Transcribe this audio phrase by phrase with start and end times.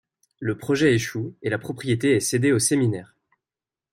[0.39, 3.15] Le projet échoue, et la propriété est cédée au Séminaire.